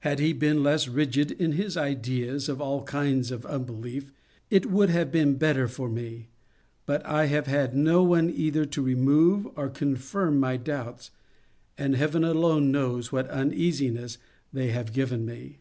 Had 0.00 0.18
he 0.18 0.34
been 0.34 0.62
less 0.62 0.88
rigid 0.88 1.30
in 1.30 1.52
his 1.52 1.74
ideas 1.74 2.50
of 2.50 2.60
all 2.60 2.82
kinds 2.82 3.30
of 3.30 3.46
unbelief, 3.46 4.12
it 4.50 4.66
would 4.70 4.90
have 4.90 5.10
been 5.10 5.36
better 5.36 5.66
for 5.68 5.88
me. 5.88 6.28
But 6.84 7.02
I 7.06 7.28
have 7.28 7.46
had 7.46 7.74
no 7.74 8.02
one 8.02 8.28
either 8.28 8.66
to 8.66 8.82
remove 8.82 9.48
or 9.56 9.70
confirm 9.70 10.38
my 10.38 10.58
doubts, 10.58 11.12
and 11.78 11.96
heaven 11.96 12.24
alone 12.24 12.70
knows 12.72 13.10
what 13.10 13.30
uneasiness 13.30 14.18
they 14.52 14.68
have 14.68 14.92
given 14.92 15.24
me. 15.24 15.60